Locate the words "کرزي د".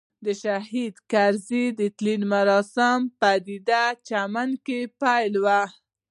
1.11-1.81